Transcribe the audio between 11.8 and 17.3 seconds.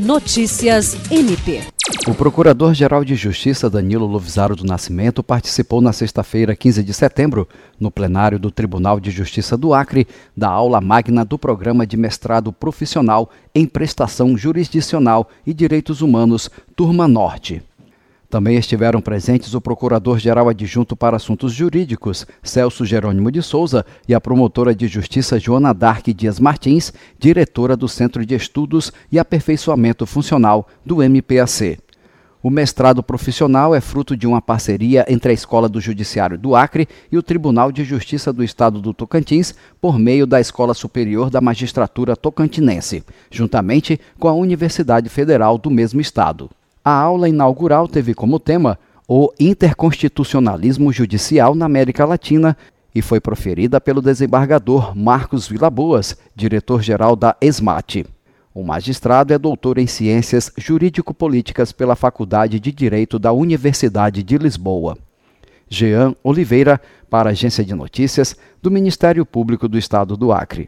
de Mestrado Profissional em Prestação Jurisdicional e Direitos Humanos, Turma